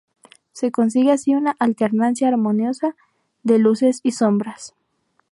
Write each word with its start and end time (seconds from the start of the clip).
Se 0.51 0.71
consigue 0.71 1.11
así 1.11 1.35
una 1.35 1.51
alternancia 1.59 2.27
armoniosa 2.27 2.95
de 3.43 3.59
luces 3.59 3.99
y 4.01 4.13
sombras. 4.13 4.73